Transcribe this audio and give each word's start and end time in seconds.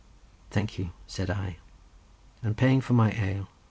"Thank 0.49 0.79
you," 0.79 0.93
said 1.05 1.29
I; 1.29 1.57
and 2.41 2.57
paying 2.57 2.81
for 2.81 2.93
my 2.93 3.11
ale. 3.11 3.49